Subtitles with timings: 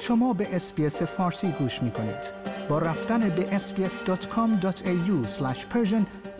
[0.00, 2.32] شما به اسپیس فارسی گوش می کنید.
[2.68, 5.26] با رفتن به sbs.com.au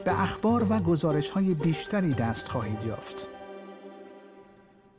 [0.04, 3.26] به اخبار و گزارش های بیشتری دست خواهید یافت.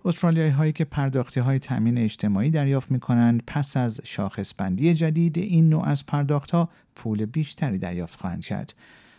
[0.06, 5.38] استرالیایی هایی که پرداختی های تامین اجتماعی دریافت می کنند پس از شاخص بندی جدید
[5.38, 8.74] این نوع از پرداخت ها پول بیشتری دریافت خواهند کرد.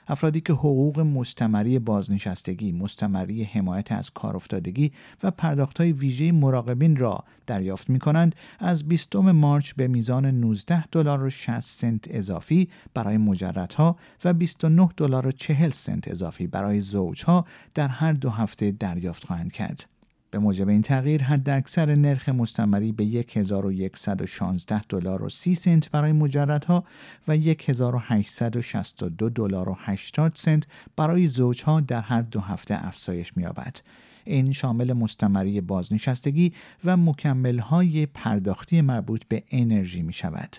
[0.09, 5.33] افرادی که حقوق مستمری بازنشستگی، مستمری حمایت از کار افتادگی و
[5.79, 11.31] های ویژه مراقبین را دریافت می کنند از 20 مارچ به میزان 19 دلار و
[11.31, 17.45] 60 سنت اضافی برای مجردها و 29 دلار و 40 سنت اضافی برای زوجها
[17.75, 19.98] در هر دو هفته دریافت خواهند کرد.
[20.31, 26.85] به موجب این تغییر حداکثر نرخ مستمری به 1116 دلار و 30 سنت برای مجردها
[27.29, 33.77] و 1862 دلار و 80 سنت برای زوجها در هر دو هفته افزایش می‌یابد.
[34.25, 36.53] این شامل مستمری بازنشستگی
[36.85, 40.57] و مکملهای پرداختی مربوط به انرژی می شود.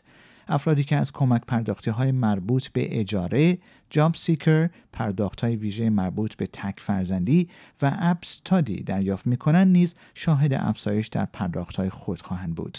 [0.49, 3.57] افرادی که از کمک پرداختی های مربوط به اجاره،
[3.89, 7.49] جاب سیکر، پرداخت های ویژه مربوط به تک فرزندی
[7.81, 12.77] و اپ ستادی دریافت می کنند نیز شاهد افزایش در پرداخت های خود خواهند بود.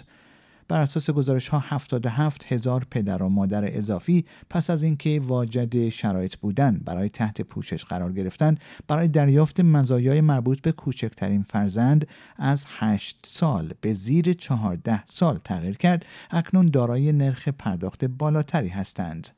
[0.71, 6.37] بر اساس گزارش ها 77 هزار پدر و مادر اضافی پس از اینکه واجد شرایط
[6.37, 8.57] بودن برای تحت پوشش قرار گرفتن
[8.89, 15.77] برای دریافت مزایای مربوط به کوچکترین فرزند از 8 سال به زیر 14 سال تغییر
[15.77, 19.29] کرد اکنون دارای نرخ پرداخت بالاتری هستند.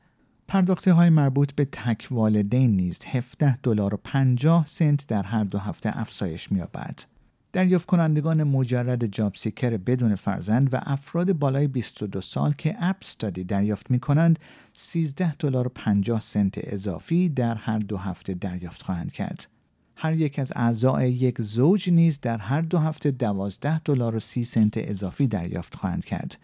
[0.47, 5.57] پرداختی های مربوط به تک والدین نیز 17 دلار و 50 سنت در هر دو
[5.59, 7.12] هفته افزایش می‌یابد.
[7.53, 13.99] دریافت کنندگان مجرد JobSeeker بدون فرزند و افراد بالای 22 سال که Austudy دریافت می
[13.99, 14.39] کنند
[14.73, 19.47] 13 دلار و 50 سنت اضافی در هر دو هفته دریافت خواهند کرد.
[19.95, 24.43] هر یک از اعضای یک زوج نیز در هر دو هفته 12 دلار و 30
[24.43, 26.37] سنت اضافی دریافت خواهند کرد.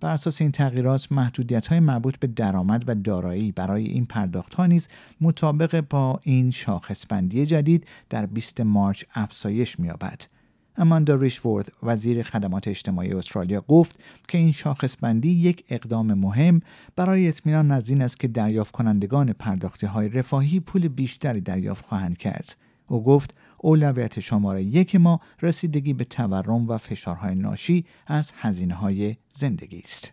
[0.00, 4.66] بر اساس این تغییرات محدودیت های مربوط به درآمد و دارایی برای این پرداخت ها
[4.66, 4.88] نیز
[5.20, 10.35] مطابق با این شاخص بندی جدید در 20 مارچ افزایش می‌یابد.
[10.78, 16.60] اماندا ریشورد وزیر خدمات اجتماعی استرالیا گفت که این شاخص بندی یک اقدام مهم
[16.96, 22.16] برای اطمینان از این است که دریافت کنندگان پرداختی های رفاهی پول بیشتری دریافت خواهند
[22.16, 22.56] کرد.
[22.88, 29.16] او گفت اولویت شماره یک ما رسیدگی به تورم و فشارهای ناشی از هزینه های
[29.32, 30.12] زندگی است.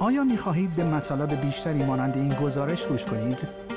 [0.00, 3.69] آیا می خواهید به مطالب بیشتری مانند این گزارش گوش کنید؟